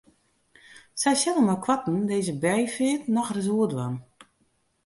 Sy 1.01 1.13
sille 1.21 1.43
meikoarten 1.47 1.97
dizze 2.09 2.35
beafeart 2.43 3.03
nochris 3.15 3.47
oerdwaan. 3.55 3.95